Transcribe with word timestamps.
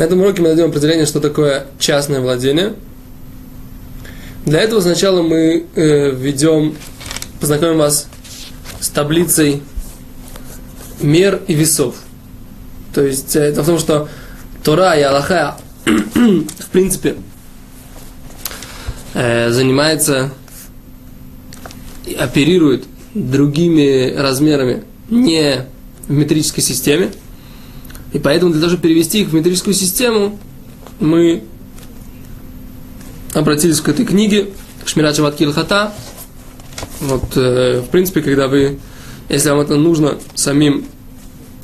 На 0.00 0.04
этом 0.04 0.18
уроке 0.22 0.40
мы 0.40 0.48
дадим 0.48 0.70
определение, 0.70 1.04
что 1.04 1.20
такое 1.20 1.66
частное 1.78 2.22
владение. 2.22 2.72
Для 4.46 4.60
этого 4.60 4.80
сначала 4.80 5.20
мы 5.20 5.66
э, 5.74 6.32
познакомим 7.38 7.76
вас 7.76 8.08
с 8.80 8.88
таблицей 8.88 9.62
мер 11.02 11.42
и 11.46 11.52
весов. 11.52 11.96
То 12.94 13.02
есть 13.02 13.36
э, 13.36 13.40
это 13.40 13.62
в 13.62 13.66
том, 13.66 13.78
что 13.78 14.08
Тора 14.64 14.94
и 14.94 15.02
Аллаха, 15.02 15.58
в 15.84 16.68
принципе, 16.72 17.16
э, 19.12 19.50
занимается, 19.50 20.30
оперирует 22.18 22.86
другими 23.12 24.14
размерами 24.16 24.82
не 25.10 25.66
в 26.08 26.12
метрической 26.12 26.64
системе. 26.64 27.10
И 28.12 28.18
поэтому 28.18 28.52
для 28.52 28.60
того, 28.60 28.70
чтобы 28.70 28.88
перевести 28.88 29.22
их 29.22 29.28
в 29.28 29.34
метрическую 29.34 29.74
систему, 29.74 30.38
мы 30.98 31.44
обратились 33.34 33.80
к 33.80 33.88
этой 33.88 34.04
книге, 34.04 34.50
Шмират 34.84 35.16
Шабат. 35.16 35.38
Вот, 37.00 37.36
э, 37.36 37.80
в 37.80 37.90
принципе, 37.90 38.22
когда 38.22 38.48
вы, 38.48 38.78
если 39.28 39.50
вам 39.50 39.60
это 39.60 39.76
нужно 39.76 40.18
самим 40.34 40.84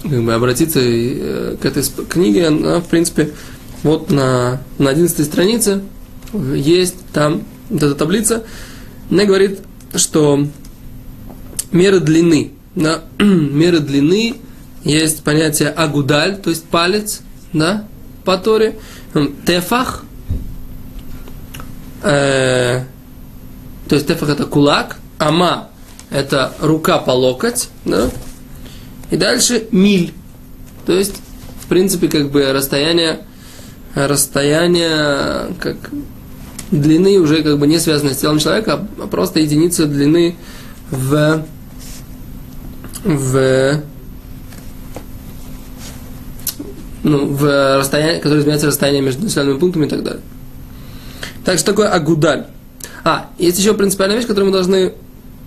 как 0.03 0.23
бы, 0.23 0.35
обратиться 0.35 0.81
э, 0.81 1.57
к 1.61 1.65
этой 1.65 1.83
книге, 2.09 2.49
она, 2.49 2.81
в 2.81 2.87
принципе, 2.87 3.33
вот 3.83 4.11
на, 4.11 4.63
на 4.79 4.91
11 4.91 5.25
странице 5.27 5.83
есть 6.33 6.97
там 7.13 7.43
вот 7.69 7.83
эта 7.83 7.95
таблица. 7.95 8.45
Она 9.11 9.25
говорит, 9.25 9.61
что 9.95 10.47
меры 11.73 12.01
длины, 12.01 12.53
да, 12.75 13.03
меры 13.19 13.81
длины 13.81 14.37
есть 14.87 15.25
понятие 15.25 15.69
агудаль, 15.71 16.37
то 16.37 16.51
есть 16.51 16.65
палец, 16.65 17.21
да, 17.53 17.85
по 18.25 18.39
Торе, 18.39 18.79
тефах, 19.45 20.05
э, 22.03 22.85
то 23.89 23.95
есть 23.95 24.07
тефах 24.07 24.29
это 24.29 24.47
кулак, 24.47 24.99
ама 25.19 25.71
это 26.11 26.53
рука 26.61 26.99
по 26.99 27.11
локоть, 27.11 27.69
да, 27.85 28.11
и 29.11 29.17
дальше 29.17 29.67
миль, 29.73 30.15
то 30.87 30.93
есть, 30.93 31.17
в 31.61 31.67
принципе, 31.67 32.09
как 32.09 32.31
бы 32.31 32.53
расстояние, 32.53 33.21
расстояние, 33.95 35.55
как 35.61 35.91
длины 36.71 37.19
уже 37.19 37.43
как 37.43 37.59
бы 37.59 37.67
не 37.67 37.79
связано 37.79 38.15
с 38.15 38.19
телом 38.19 38.39
человека, 38.39 38.87
а 39.01 39.07
просто 39.07 39.41
единица 39.41 39.87
длины 39.87 40.37
в 40.91 41.45
в 43.05 43.83
ну, 47.07 47.25
в 47.27 47.79
расстоянии, 47.79 48.19
которое 48.19 48.41
изменяется 48.41 48.67
расстояние 48.67 49.01
между 49.01 49.23
населенными 49.23 49.59
пунктами 49.59 49.87
и 49.87 49.89
так 49.89 50.03
далее. 50.03 50.23
Так 51.45 51.57
что 51.59 51.71
такое 51.71 51.89
агудаль? 51.89 52.47
А, 53.05 53.31
есть 53.39 53.59
еще 53.61 53.75
принципиальная 53.75 54.17
вещь, 54.17 54.27
которую 54.27 54.51
мы 54.51 54.53
должны 54.53 54.93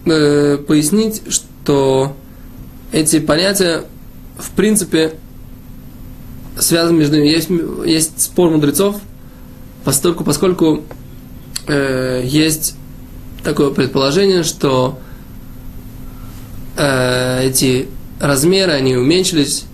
э, 0.06 0.58
пояснить, 0.66 1.22
что 1.28 2.16
эти 2.94 3.20
понятия, 3.20 3.84
в 4.38 4.52
принципе, 4.52 5.16
связаны 6.58 7.00
между 7.00 7.18
ними. 7.18 7.28
Есть, 7.28 7.50
есть 7.86 8.22
спор 8.22 8.52
мудрецов, 8.52 8.96
поскольку, 9.84 10.24
поскольку 10.24 10.84
э, 11.68 12.22
есть 12.24 12.76
такое 13.44 13.72
предположение, 13.72 14.44
что 14.44 14.98
э, 16.78 17.44
эти 17.44 17.90
размеры, 18.22 18.72
они 18.72 18.96
уменьшились 18.96 19.66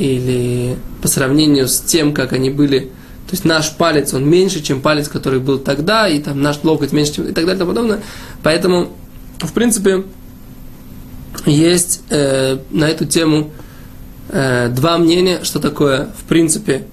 или 0.00 0.76
по 1.02 1.08
сравнению 1.08 1.68
с 1.68 1.78
тем, 1.80 2.14
как 2.14 2.32
они 2.32 2.48
были, 2.48 2.80
то 2.80 3.32
есть 3.32 3.44
наш 3.44 3.76
палец, 3.76 4.14
он 4.14 4.28
меньше, 4.28 4.62
чем 4.62 4.80
палец, 4.80 5.08
который 5.08 5.40
был 5.40 5.58
тогда, 5.58 6.08
и 6.08 6.18
там 6.18 6.40
наш 6.40 6.58
локоть 6.62 6.92
меньше, 6.92 7.14
чем 7.16 7.24
и 7.24 7.32
так 7.32 7.44
далее 7.44 7.56
и 7.56 7.58
тому 7.58 7.70
подобное. 7.70 8.00
Поэтому, 8.42 8.96
в 9.40 9.52
принципе, 9.52 10.04
есть 11.44 12.00
э, 12.08 12.58
на 12.70 12.88
эту 12.88 13.04
тему 13.04 13.50
э, 14.30 14.68
два 14.70 14.96
мнения, 14.96 15.40
что 15.44 15.60
такое, 15.60 16.08
в 16.18 16.24
принципе, 16.24 16.86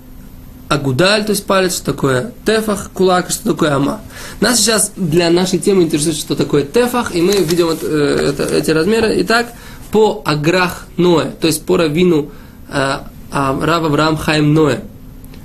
агудаль, 0.68 1.24
то 1.24 1.32
есть 1.32 1.46
палец, 1.46 1.78
что 1.78 1.86
такое 1.86 2.34
тефах, 2.46 2.92
кулак, 2.94 3.30
что 3.30 3.52
такое 3.52 3.74
ама. 3.74 4.02
Нас 4.42 4.60
сейчас 4.60 4.92
для 4.98 5.30
нашей 5.30 5.60
темы 5.60 5.84
интересует, 5.84 6.18
что 6.18 6.36
такое 6.36 6.64
тефах, 6.64 7.16
и 7.16 7.22
мы 7.22 7.38
видим 7.38 7.70
это, 7.70 7.88
это, 7.88 8.44
эти 8.44 8.72
размеры. 8.72 9.16
Итак, 9.22 9.54
по 9.92 10.22
аграх 10.26 10.88
Ноя, 10.98 11.32
то 11.40 11.48
есть 11.48 11.66
по 11.66 11.78
равину 11.78 12.32
э, 12.70 13.00
а 13.32 13.60
Рав 13.60 13.84
Авраам 13.84 14.18
Хайм 14.18 14.54
Ноэ, 14.54 14.82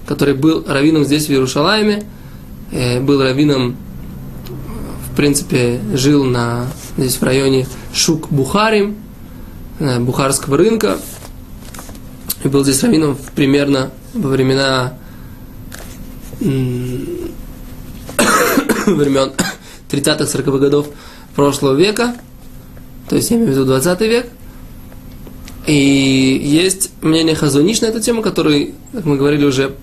который 0.06 0.34
был 0.34 0.64
раввином 0.66 1.04
здесь, 1.04 1.26
в 1.26 1.30
Иерушалайме, 1.30 2.04
э, 2.70 3.00
был 3.00 3.22
раввином, 3.22 3.76
в 5.10 5.16
принципе, 5.16 5.80
жил 5.94 6.24
на, 6.24 6.66
здесь 6.96 7.16
в 7.16 7.22
районе 7.22 7.66
Шук-Бухарим, 7.92 8.96
э, 9.80 10.00
Бухарского 10.00 10.56
рынка, 10.56 10.98
и 12.44 12.48
был 12.48 12.64
здесь 12.64 12.82
раввином 12.82 13.18
примерно 13.34 13.90
во 14.14 14.30
времена 14.30 14.94
времен 16.40 19.32
30-40-х 19.90 20.58
годов 20.58 20.88
прошлого 21.34 21.74
века, 21.74 22.14
то 23.08 23.16
есть 23.16 23.30
я 23.30 23.36
имею 23.36 23.50
в 23.50 23.52
виду 23.52 23.64
20 23.66 24.00
век– 24.02 24.26
и 25.66 26.40
есть 26.42 26.90
мнение 27.02 27.36
Хазуниш 27.36 27.80
на 27.82 27.86
эту 27.86 28.00
тему, 28.00 28.22
который, 28.22 28.74
как 28.92 29.04
мы 29.04 29.16
говорили 29.16 29.44
уже, 29.44 29.74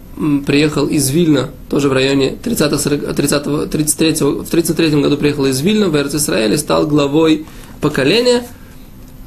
приехал 0.46 0.88
из 0.88 1.10
Вильна, 1.10 1.50
тоже 1.70 1.88
в 1.88 1.94
районе 1.94 2.32
30 2.44 3.16
30 3.16 3.70
33 3.72 4.14
в 4.22 4.50
33 4.50 5.02
году 5.02 5.16
приехал 5.18 5.46
из 5.46 5.62
Вильна 5.62 5.88
в 5.88 5.96
Израиле, 5.96 6.58
стал 6.58 6.86
главой 6.88 7.46
поколения. 7.80 8.46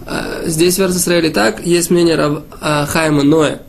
А, 0.04 0.42
здесь 0.44 0.78
в 0.78 0.82
Израиле 0.82 1.30
так, 1.30 1.64
есть 1.64 1.90
мнение 1.90 2.16
Рав 2.16 2.42
а, 2.60 2.84
Хайма 2.84 3.22
Ноя, 3.22 3.62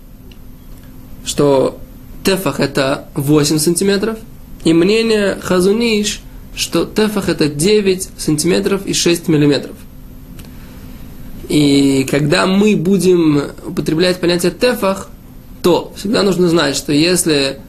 что 1.23 1.79
тефах 2.25 2.59
это 2.59 3.05
8 3.15 3.59
сантиметров, 3.59 4.17
и 4.65 4.73
мнение 4.73 5.37
Хазуниш, 5.41 6.21
что 6.55 6.85
тефах 6.85 7.29
это 7.29 7.47
9 7.47 8.09
сантиметров 8.17 8.85
и 8.85 8.93
6 8.93 9.29
миллиметров. 9.29 9.75
И 11.49 12.07
когда 12.09 12.45
мы 12.45 12.75
будем 12.75 13.41
употреблять 13.65 14.19
понятие 14.19 14.51
тефах, 14.51 15.09
то 15.61 15.93
всегда 15.95 16.23
нужно 16.23 16.47
знать, 16.47 16.75
что 16.75 16.93
если 16.93 17.59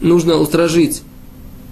нужно 0.00 0.36
устражить, 0.36 1.02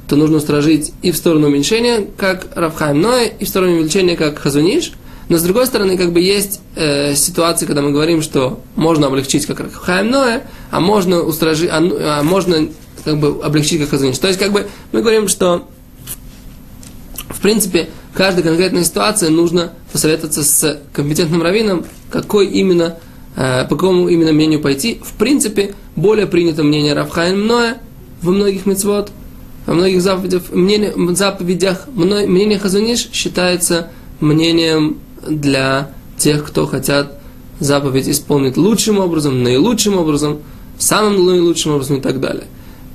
то 0.08 0.16
нужно 0.16 0.38
устражить 0.38 0.92
и 1.02 1.10
в 1.10 1.16
сторону 1.16 1.48
уменьшения, 1.48 2.06
как 2.16 2.48
Равхайм 2.54 3.00
Ноэ, 3.00 3.28
и 3.38 3.44
в 3.44 3.48
сторону 3.48 3.74
увеличения, 3.74 4.16
как 4.16 4.38
Хазуниш. 4.38 4.92
Но 5.28 5.38
с 5.38 5.42
другой 5.42 5.66
стороны, 5.66 5.96
как 5.96 6.12
бы 6.12 6.20
есть 6.20 6.60
э, 6.76 7.14
ситуации, 7.14 7.66
когда 7.66 7.80
мы 7.82 7.92
говорим, 7.92 8.20
что 8.20 8.60
можно 8.76 9.06
облегчить, 9.06 9.46
как 9.46 9.60
Равхайм 9.60 10.10
Ноэ, 10.10 10.42
а 10.70 10.80
можно 10.80 11.22
устражить, 11.22 11.70
а, 11.70 11.78
а 11.78 12.22
можно 12.22 12.68
как 13.04 13.18
бы 13.18 13.42
облегчить, 13.42 13.80
как 13.80 13.90
Хазуниш. 13.90 14.18
То 14.18 14.28
есть, 14.28 14.38
как 14.38 14.52
бы 14.52 14.66
мы 14.92 15.00
говорим, 15.00 15.28
что 15.28 15.66
в 17.28 17.40
принципе, 17.40 17.88
каждой 18.14 18.42
конкретной 18.42 18.84
ситуации 18.84 19.28
нужно 19.28 19.72
посоветоваться 19.94 20.42
с 20.42 20.80
компетентным 20.92 21.40
раввином, 21.40 21.84
какой 22.10 22.48
именно, 22.48 22.96
э, 23.36 23.62
по 23.68 23.76
какому 23.76 24.08
именно 24.08 24.32
мнению 24.32 24.60
пойти. 24.60 25.00
В 25.04 25.16
принципе, 25.16 25.76
более 25.94 26.26
принято 26.26 26.64
мнение 26.64 26.94
Равхайм 26.94 27.46
Ноя 27.46 27.78
во 28.20 28.32
многих 28.32 28.66
мецвод, 28.66 29.12
во 29.66 29.74
многих 29.74 30.02
заповедях, 30.02 30.50
мнение, 30.50 30.92
заповедях 31.14 31.86
мнение 31.94 32.58
Хазуниш 32.58 33.08
считается 33.12 33.92
мнением 34.18 34.98
для 35.28 35.92
тех, 36.18 36.44
кто 36.44 36.66
хотят 36.66 37.20
заповедь 37.60 38.08
исполнить 38.08 38.56
лучшим 38.56 38.98
образом, 38.98 39.44
наилучшим 39.44 39.96
образом, 39.96 40.40
самым 40.76 41.24
наилучшим 41.24 41.70
образом 41.70 41.98
и 41.98 42.00
так 42.00 42.18
далее. 42.18 42.46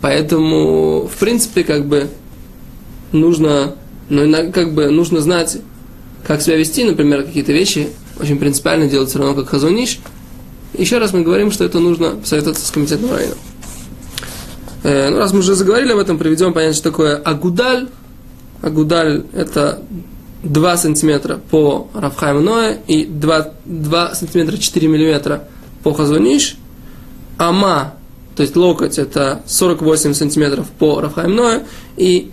Поэтому, 0.02 1.08
в 1.08 1.18
принципе, 1.18 1.64
как 1.64 1.86
бы 1.86 2.10
нужно 3.14 3.76
но 4.10 4.52
как 4.52 4.74
бы 4.74 4.90
нужно 4.90 5.22
знать, 5.22 5.60
как 6.30 6.44
себя 6.44 6.58
вести, 6.58 6.84
например, 6.84 7.24
какие-то 7.24 7.52
вещи 7.52 7.90
очень 8.20 8.38
принципиально 8.38 8.86
делать 8.86 9.10
все 9.10 9.18
равно, 9.18 9.34
как 9.34 9.50
хазуниш. 9.50 9.98
Еще 10.78 11.00
раз 11.00 11.12
мы 11.12 11.24
говорим, 11.24 11.50
что 11.52 11.64
это 11.64 11.80
нужно 11.80 12.12
посоветоваться 12.12 12.68
с 12.68 12.70
комитетом 12.70 13.12
района. 13.12 13.34
Э, 14.84 15.10
ну, 15.10 15.18
раз 15.18 15.34
мы 15.34 15.40
уже 15.40 15.56
заговорили 15.56 15.92
об 15.92 15.98
этом, 15.98 16.20
приведем 16.20 16.54
понятие, 16.54 16.76
что 16.76 16.92
такое 16.92 17.16
агудаль. 17.16 17.88
Агудаль– 18.62 19.24
это 19.34 19.82
2 20.44 20.78
сантиметра 20.78 21.40
по 21.50 21.90
Рафхайму 21.96 22.42
Ноя 22.42 22.78
и 22.86 23.06
2, 23.06 23.54
2 23.66 24.14
сантиметра 24.14 24.58
4 24.58 24.88
миллиметра 24.88 25.48
по 25.82 25.96
Хазуниш. 25.96 26.58
Ама, 27.40 27.96
то 28.36 28.44
есть 28.44 28.56
локоть, 28.56 29.00
это 29.00 29.42
48 29.48 30.14
сантиметров 30.14 30.68
по 30.78 31.02
Рафхайму 31.02 31.34
Ноя 31.34 31.64
и 31.98 32.30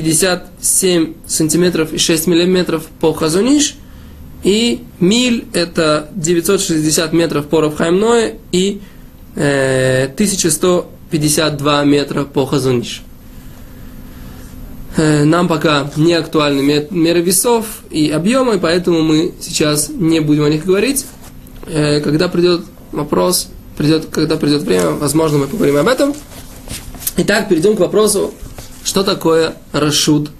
57 0.00 1.14
сантиметров 1.26 1.92
и 1.92 1.98
6 1.98 2.26
миллиметров 2.26 2.86
по 3.00 3.12
Хазуниш, 3.12 3.76
и 4.44 4.82
миль 5.00 5.46
это 5.52 6.08
960 6.14 7.12
метров 7.12 7.46
по 7.46 7.60
Равхаймное 7.60 8.36
и 8.52 8.80
э, 9.34 10.04
1100 10.04 10.90
52 11.10 11.84
метра 11.84 12.24
по 12.24 12.46
Хазуниш. 12.46 13.02
Э, 14.96 15.24
нам 15.24 15.48
пока 15.48 15.90
не 15.96 16.12
актуальны 16.14 16.60
меры 16.90 17.20
весов 17.20 17.66
и 17.90 18.10
объема, 18.10 18.54
и 18.54 18.58
поэтому 18.58 19.02
мы 19.02 19.32
сейчас 19.40 19.88
не 19.88 20.20
будем 20.20 20.44
о 20.44 20.50
них 20.50 20.64
говорить. 20.64 21.06
Э, 21.66 22.00
когда 22.00 22.28
придет 22.28 22.64
вопрос, 22.92 23.48
придет, 23.76 24.06
когда 24.06 24.36
придет 24.36 24.62
время, 24.62 24.90
возможно, 24.90 25.38
мы 25.38 25.46
поговорим 25.46 25.76
об 25.76 25.88
этом. 25.88 26.14
Итак, 27.16 27.48
перейдем 27.48 27.76
к 27.76 27.80
вопросу, 27.80 28.32
что 28.88 29.04
такое 29.04 29.54
Рашуд 29.72 30.30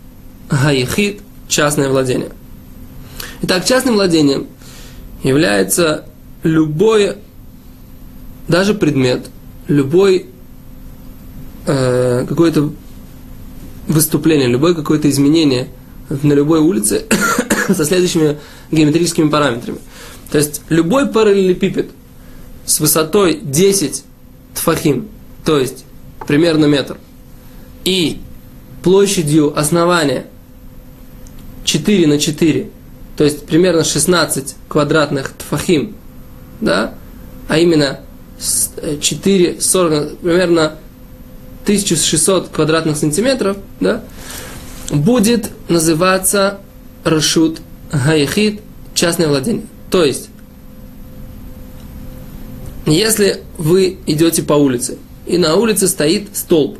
Гаихид, 0.48 1.20
частное 1.48 1.90
владение. 1.90 2.30
Итак, 3.42 3.66
частным 3.66 3.96
владением 3.96 4.46
является 5.22 6.06
любой, 6.42 7.18
даже 8.48 8.72
предмет, 8.72 9.26
любой 9.66 10.28
э, 11.66 12.24
какое-то 12.26 12.72
выступление, 13.86 14.48
любое 14.48 14.72
какое-то 14.72 15.10
изменение 15.10 15.68
на 16.08 16.32
любой 16.32 16.60
улице 16.60 17.04
со 17.68 17.84
следующими 17.84 18.38
геометрическими 18.70 19.28
параметрами. 19.28 19.80
То 20.32 20.38
есть 20.38 20.62
любой 20.70 21.06
параллелепипед 21.08 21.90
с 22.64 22.80
высотой 22.80 23.40
10 23.42 24.04
тфахим, 24.54 25.08
то 25.44 25.58
есть 25.58 25.84
примерно 26.26 26.64
метр, 26.64 26.96
и 27.84 28.22
площадью 28.82 29.58
основания 29.58 30.26
4 31.64 32.06
на 32.06 32.18
4, 32.18 32.70
то 33.16 33.24
есть 33.24 33.46
примерно 33.46 33.84
16 33.84 34.56
квадратных 34.68 35.32
тфахим, 35.36 35.96
да, 36.60 36.94
а 37.48 37.58
именно 37.58 38.00
4, 39.00 39.60
40, 39.60 40.18
примерно 40.18 40.74
1600 41.64 42.48
квадратных 42.48 42.96
сантиметров, 42.96 43.58
да, 43.80 44.02
будет 44.90 45.50
называться 45.68 46.60
Рашут 47.04 47.60
Гаихид, 47.92 48.60
частное 48.94 49.28
владение. 49.28 49.66
То 49.90 50.04
есть, 50.04 50.28
если 52.86 53.42
вы 53.58 53.98
идете 54.06 54.42
по 54.42 54.54
улице, 54.54 54.98
и 55.26 55.36
на 55.36 55.56
улице 55.56 55.88
стоит 55.88 56.36
столб 56.36 56.78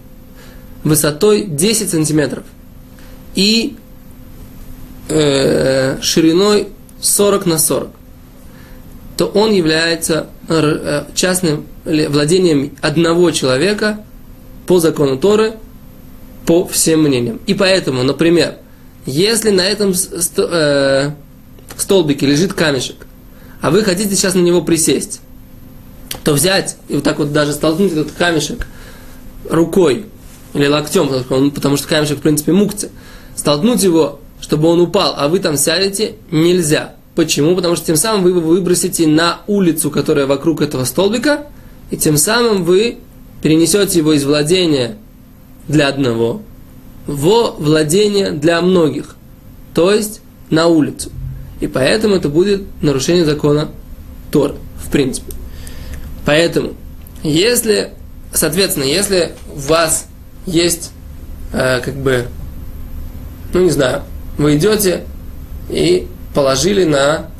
высотой 0.85 1.45
10 1.45 1.91
сантиметров 1.91 2.45
и 3.35 3.77
э, 5.09 5.99
шириной 6.01 6.69
40 7.01 7.47
на 7.47 7.59
40, 7.59 7.91
то 9.17 9.27
он 9.27 9.53
является 9.53 10.29
э, 10.49 11.05
частным 11.15 11.67
владением 11.85 12.77
одного 12.81 13.31
человека 13.31 14.01
по 14.67 14.79
закону 14.81 15.19
Торы, 15.19 15.55
по 16.47 16.67
всем 16.67 17.03
мнениям. 17.03 17.41
И 17.47 17.55
поэтому, 17.55 18.03
например, 18.03 18.57
если 19.07 19.51
на 19.51 19.63
этом 19.63 19.93
э, 20.37 21.11
столбике 21.77 22.27
лежит 22.27 22.53
камешек, 22.53 23.07
а 23.61 23.71
вы 23.71 23.83
хотите 23.83 24.15
сейчас 24.15 24.35
на 24.35 24.41
него 24.41 24.63
присесть, 24.63 25.21
то 26.25 26.33
взять 26.33 26.77
и 26.89 26.95
вот 26.95 27.05
так 27.05 27.19
вот 27.19 27.33
даже 27.33 27.53
столкнуть 27.53 27.93
этот 27.93 28.13
камешек 28.13 28.67
рукой 29.49 30.07
или 30.55 30.67
локтем, 30.67 31.09
потому 31.50 31.77
что 31.77 31.89
камешек, 31.89 32.19
в 32.19 32.23
принципе, 32.23 32.53
мукция, 32.53 32.91
столкнуть 33.37 33.83
его 33.83 34.21
чтобы 34.41 34.69
он 34.69 34.81
упал, 34.81 35.15
а 35.17 35.29
вы 35.29 35.41
там 35.41 35.56
сядете, 35.56 36.15
нельзя. 36.31 36.95
Почему? 37.15 37.56
Потому 37.56 37.77
что 37.77 37.87
тем 37.87 37.97
самым 37.97 38.23
вы 38.23 38.31
его 38.31 38.41
выбросите 38.41 39.06
на 39.06 39.41
улицу, 39.47 39.91
которая 39.91 40.27
вокруг 40.27 40.62
этого 40.62 40.85
столбика, 40.85 41.47
и 41.91 41.97
тем 41.97 42.17
самым 42.17 42.65
вы 42.65 42.99
перенесете 43.43 43.99
его 43.99 44.12
из 44.12 44.25
владения 44.25 44.97
для 45.67 45.89
одного 45.89 46.43
во 47.06 47.53
владение 47.53 48.33
для 48.33 48.61
многих, 48.61 49.17
то 49.75 49.93
есть 49.93 50.21
на 50.51 50.67
улицу. 50.67 51.11
И 51.61 51.67
поэтому 51.67 52.15
это 52.15 52.29
будет 52.29 52.62
нарушение 52.83 53.25
закона 53.25 53.71
Тор, 54.31 54.55
в 54.77 54.91
принципе. 54.91 55.33
Поэтому, 56.25 56.75
если, 57.23 57.93
соответственно, 58.33 58.85
если 58.85 59.33
у 59.53 59.59
вас 59.59 60.06
есть, 60.49 60.93
э, 61.53 61.81
как 61.81 61.95
бы, 61.95 62.27
ну 63.53 63.61
не 63.61 63.71
знаю, 63.71 64.03
вы 64.37 64.56
идете 64.56 65.05
и 65.69 66.06
положили 66.35 66.85
на 66.85 67.31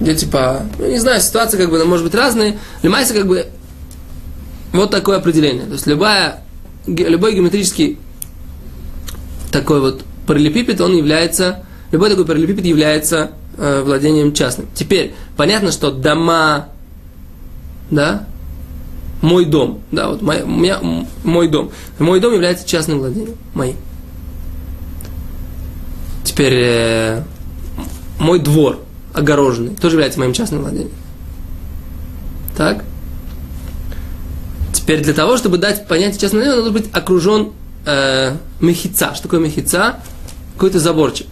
идете 0.00 0.26
по, 0.26 0.62
ну, 0.78 0.88
не 0.88 0.98
знаю, 0.98 1.20
ситуация 1.20 1.58
как 1.58 1.70
бы, 1.70 1.84
может 1.84 2.04
быть 2.04 2.14
разная. 2.14 2.58
Лимайся 2.82 3.14
как 3.14 3.26
бы 3.26 3.46
вот 4.72 4.90
такое 4.90 5.18
определение. 5.18 5.64
То 5.64 5.72
есть 5.72 5.86
любая, 5.86 6.42
любой 6.86 7.34
геометрический 7.34 7.98
такой 9.50 9.80
вот 9.80 10.04
параллелепипед, 10.26 10.80
он 10.80 10.96
является, 10.96 11.64
любой 11.92 12.10
такой 12.10 12.26
параллелепипед 12.26 12.64
является 12.64 13.32
э, 13.56 13.82
владением 13.82 14.34
частным. 14.34 14.68
Теперь, 14.74 15.14
понятно, 15.36 15.72
что 15.72 15.90
дома, 15.90 16.68
да, 17.90 18.26
мой 19.22 19.44
дом, 19.44 19.80
да, 19.92 20.08
вот 20.08 20.22
мой, 20.22 20.44
меня, 20.46 20.80
мой 21.24 21.48
дом. 21.48 21.70
Мой 21.98 22.20
дом 22.20 22.32
является 22.34 22.66
частным 22.66 22.98
владением, 22.98 23.36
моим. 23.54 23.76
Теперь 26.24 26.54
э, 26.54 27.22
мой 28.18 28.38
двор 28.40 28.80
огороженный 29.14 29.74
тоже 29.74 29.94
является 29.94 30.18
моим 30.20 30.32
частным 30.32 30.60
владением. 30.60 30.92
Так? 32.56 32.84
Теперь 34.72 35.02
для 35.02 35.14
того, 35.14 35.36
чтобы 35.36 35.58
дать 35.58 35.88
понятие 35.88 36.20
частного 36.20 36.44
владения, 36.44 36.58
он 36.58 36.72
должен 36.72 36.82
быть 36.82 36.94
окружен 36.94 37.52
э, 37.86 38.36
мехица. 38.60 39.14
Что 39.14 39.24
такое 39.24 39.40
мехица? 39.40 40.00
Какой-то 40.54 40.78
заборчик. 40.78 41.26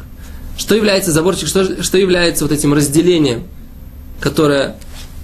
Что 0.56 0.74
является 0.74 1.12
заборчик, 1.12 1.48
что, 1.48 1.82
что 1.82 1.98
является 1.98 2.44
вот 2.44 2.52
этим 2.52 2.72
разделением, 2.72 3.44
которое 4.20 4.76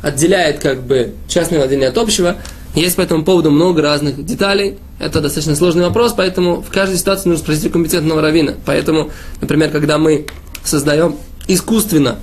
отделяет 0.03 0.61
как 0.61 0.83
бы 0.83 1.15
частное 1.29 1.59
владение 1.59 1.89
от 1.89 1.99
общего. 1.99 2.37
Есть 2.75 2.97
по 2.97 3.01
этому 3.01 3.25
поводу 3.25 3.51
много 3.51 3.83
разных 3.83 4.25
деталей. 4.25 4.79
Это 4.99 5.21
достаточно 5.21 5.57
сложный 5.57 5.85
вопрос, 5.85 6.15
поэтому 6.17 6.63
в 6.63 6.71
каждой 6.71 6.99
ситуации 6.99 7.29
нужно 7.29 7.43
спросить 7.43 7.67
у 7.67 7.71
компетентного 7.71 8.21
равина. 8.21 8.55
Поэтому, 8.65 9.11
например, 9.41 9.71
когда 9.71 9.99
мы 9.99 10.27
создаем 10.65 11.17
искусственно 11.49 12.19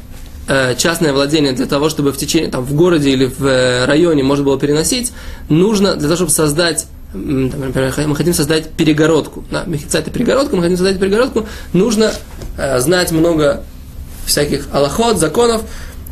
э, 0.47 0.75
частное 0.77 1.11
владение 1.11 1.53
для 1.53 1.65
того, 1.65 1.89
чтобы 1.89 2.11
в 2.11 2.17
течение, 2.17 2.49
там, 2.49 2.63
в 2.63 2.73
городе 2.73 3.09
или 3.09 3.25
в 3.25 3.45
э, 3.45 3.85
районе 3.85 4.23
можно 4.23 4.45
было 4.45 4.59
переносить, 4.59 5.11
нужно 5.49 5.95
для 5.95 6.03
того, 6.03 6.15
чтобы 6.15 6.31
создать 6.31 6.87
например, 7.13 7.93
мы 8.05 8.15
хотим 8.15 8.33
создать 8.33 8.69
перегородку. 8.71 9.45
Да, 9.49 9.65
это 9.65 10.11
перегородка, 10.11 10.55
мы 10.55 10.61
хотим 10.61 10.77
создать 10.77 10.99
перегородку, 10.99 11.47
нужно 11.73 12.11
э, 12.57 12.79
знать 12.79 13.11
много 13.11 13.63
всяких 14.25 14.67
аллахот, 14.73 15.17
законов, 15.17 15.63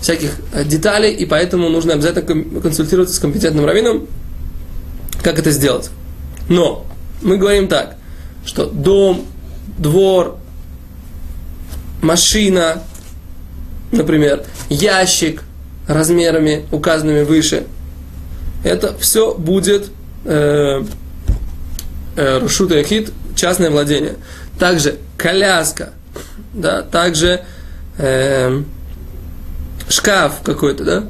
всяких 0.06 0.34
э, 0.54 0.64
деталей, 0.64 1.12
и 1.16 1.26
поэтому 1.26 1.68
нужно 1.68 1.94
обязательно 1.94 2.62
консультироваться 2.62 3.16
с 3.16 3.18
компетентным 3.18 3.66
раввином, 3.66 4.06
как 5.24 5.40
это 5.40 5.50
сделать. 5.50 5.90
Но 6.48 6.86
мы 7.24 7.38
говорим 7.38 7.68
так, 7.68 7.96
что 8.46 8.68
дом, 8.68 9.26
двор, 9.80 10.38
машина, 12.04 12.84
например, 13.92 14.44
ящик 14.70 15.42
размерами, 15.88 16.68
указанными 16.72 17.24
выше, 17.24 17.66
это 18.64 18.96
все 19.00 19.34
будет 19.34 19.90
э, 20.26 20.84
э, 22.16 22.38
Рушут 22.38 22.70
Яхид, 22.70 23.12
частное 23.36 23.72
владение. 23.72 24.18
Также 24.60 25.00
коляска, 25.18 25.94
да, 26.54 26.84
также 26.84 27.42
э, 27.98 28.62
шкаф 29.90 30.42
какой-то, 30.44 30.84
да, 30.84 31.04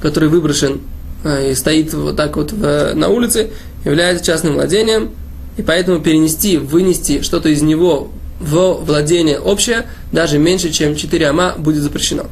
который 0.00 0.28
выброшен 0.28 0.80
э, 1.24 1.52
и 1.52 1.54
стоит 1.54 1.94
вот 1.94 2.16
так 2.16 2.36
вот 2.36 2.52
в, 2.52 2.94
на 2.94 3.08
улице, 3.08 3.50
является 3.84 4.24
частным 4.24 4.54
владением, 4.54 5.10
и 5.56 5.62
поэтому 5.62 6.00
перенести, 6.00 6.58
вынести 6.58 7.22
что-то 7.22 7.48
из 7.48 7.62
него 7.62 8.10
в 8.40 8.84
владение 8.84 9.40
общее, 9.40 9.86
даже 10.12 10.38
меньше, 10.38 10.70
чем 10.70 10.94
4 10.94 11.28
ама, 11.28 11.54
будет 11.56 11.82
запрещено. 11.82 12.26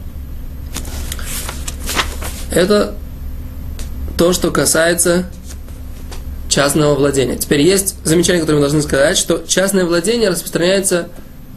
Это 2.51 2.95
то, 4.17 4.33
что 4.33 4.51
касается 4.51 5.27
частного 6.49 6.95
владения. 6.95 7.37
Теперь 7.37 7.63
есть 7.63 7.97
замечание, 8.05 8.41
которое 8.41 8.59
мы 8.59 8.63
должны 8.63 8.83
сказать, 8.83 9.19
что 9.19 9.43
частное 9.47 9.85
владение 9.85 10.29
распространяется 10.29 11.09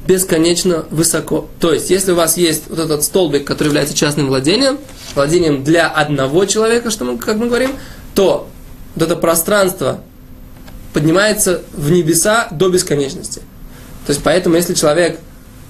бесконечно 0.07 0.85
высоко. 0.89 1.49
То 1.59 1.73
есть, 1.73 1.89
если 1.89 2.13
у 2.13 2.15
вас 2.15 2.37
есть 2.37 2.63
вот 2.69 2.79
этот 2.79 3.03
столбик, 3.03 3.45
который 3.45 3.67
является 3.67 3.93
частным 3.93 4.27
владением, 4.27 4.79
владением 5.15 5.63
для 5.63 5.87
одного 5.87 6.45
человека, 6.45 6.89
что 6.89 7.05
мы, 7.05 7.17
как 7.17 7.35
мы 7.35 7.47
говорим, 7.47 7.71
то 8.15 8.47
вот 8.95 9.03
это 9.03 9.15
пространство 9.15 10.01
поднимается 10.93 11.61
в 11.73 11.91
небеса 11.91 12.47
до 12.51 12.69
бесконечности. 12.69 13.41
То 14.05 14.13
есть, 14.13 14.23
поэтому, 14.23 14.55
если 14.55 14.73
человек 14.73 15.19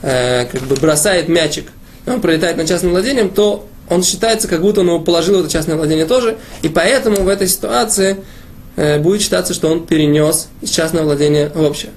э, 0.04 0.46
как 0.46 0.62
бы 0.62 0.76
бросает 0.76 1.28
мячик, 1.28 1.66
и 2.06 2.10
он 2.10 2.22
пролетает 2.22 2.58
над 2.58 2.68
частным 2.68 2.92
владением, 2.92 3.30
то 3.30 3.68
он 3.90 4.04
считается, 4.04 4.48
как 4.48 4.62
будто 4.62 4.82
он 4.82 5.04
положил 5.04 5.40
это 5.40 5.50
частное 5.50 5.76
владение 5.76 6.06
тоже, 6.06 6.38
и 6.62 6.70
поэтому 6.70 7.24
в 7.24 7.28
этой 7.28 7.48
ситуации 7.48 8.18
э, 8.76 9.00
будет 9.00 9.22
считаться, 9.22 9.54
что 9.54 9.70
он 9.70 9.86
перенес 9.86 10.50
из 10.62 10.70
частного 10.70 11.06
владения 11.06 11.50
в 11.54 11.62
общее. 11.62 11.92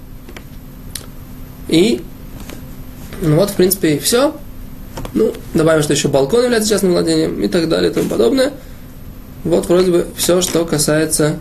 И 1.69 2.03
ну 3.21 3.37
вот, 3.37 3.50
в 3.50 3.55
принципе, 3.55 3.97
и 3.97 3.99
все. 3.99 4.35
Ну, 5.15 5.33
добавим, 5.55 5.83
что 5.83 5.93
еще 5.93 6.09
балкон 6.09 6.45
является 6.45 6.71
частным 6.71 6.93
владением 6.93 7.43
и 7.43 7.49
так 7.49 7.69
далее 7.69 7.91
и 7.91 7.95
тому 7.95 8.09
подобное. 8.09 8.53
Вот 9.45 9.69
вроде 9.69 9.91
бы 9.91 10.07
все, 10.17 10.41
что 10.43 10.65
касается 10.65 11.39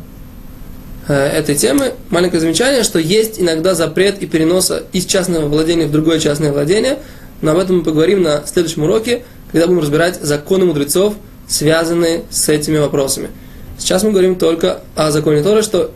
э, 1.08 1.14
этой 1.14 1.56
темы. 1.56 1.94
Маленькое 2.10 2.40
замечание, 2.40 2.84
что 2.84 3.00
есть 3.00 3.40
иногда 3.40 3.76
запрет 3.76 4.22
и 4.22 4.28
переноса 4.28 4.84
из 4.94 5.06
частного 5.06 5.48
владения 5.48 5.86
в 5.86 5.92
другое 5.92 6.20
частное 6.20 6.52
владение, 6.52 7.00
но 7.42 7.52
об 7.52 7.58
этом 7.58 7.78
мы 7.78 7.84
поговорим 7.84 8.22
на 8.22 8.44
следующем 8.46 8.84
уроке, 8.84 9.24
когда 9.52 9.68
будем 9.68 9.82
разбирать 9.82 10.22
законы 10.22 10.66
мудрецов, 10.66 11.16
связанные 11.48 12.24
с 12.30 12.48
этими 12.50 12.78
вопросами. 12.78 13.30
Сейчас 13.78 14.04
мы 14.04 14.12
говорим 14.12 14.36
только 14.36 14.82
о 14.96 15.12
законе 15.12 15.42
Торы, 15.42 15.62
что 15.62 15.92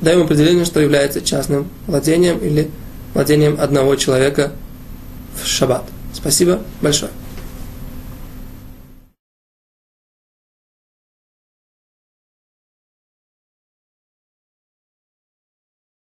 даем 0.00 0.22
определение, 0.22 0.64
что 0.64 0.80
является 0.80 1.20
частным 1.20 1.68
владением 1.86 2.38
или 2.38 2.70
владением 3.14 3.58
одного 3.60 3.96
человека 3.96 4.52
в 5.42 5.46
шаббат. 5.46 5.84
Спасибо 6.12 6.60
большое. 6.80 7.10